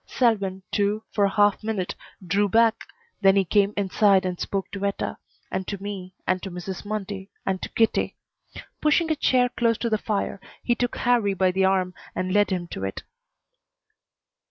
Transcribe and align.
Selwyn, 0.07 0.63
too, 0.71 1.03
for 1.11 1.25
a 1.25 1.29
half 1.29 1.63
minute 1.63 1.93
drew 2.25 2.49
back, 2.49 2.85
then 3.21 3.35
he 3.35 3.45
came 3.45 3.71
inside 3.77 4.25
and 4.25 4.39
spoke 4.39 4.71
to 4.71 4.83
Etta, 4.83 5.19
and 5.51 5.67
to 5.67 5.79
me, 5.79 6.15
and 6.25 6.41
to 6.41 6.49
Mrs. 6.49 6.83
Mundy, 6.83 7.29
and 7.45 7.61
to 7.61 7.69
Kitty. 7.69 8.15
Pushing 8.81 9.11
a 9.11 9.15
chair 9.15 9.47
close 9.49 9.77
to 9.77 9.91
the 9.91 9.99
fire, 9.99 10.41
he 10.63 10.73
took 10.73 10.95
Harrie 10.97 11.35
by 11.35 11.51
the 11.51 11.65
arm 11.65 11.93
and 12.15 12.33
led 12.33 12.49
him 12.49 12.67
to 12.69 12.83
it. 12.83 13.03